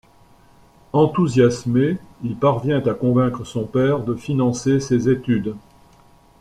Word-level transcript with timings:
Enthousiasmé, 0.93 1.99
il 2.23 2.35
parvient 2.35 2.81
à 2.87 2.93
convaincre 2.95 3.43
son 3.43 3.65
père 3.67 3.99
de 3.99 4.15
financer 4.15 4.79
ses 4.79 5.09
études. 5.09 5.55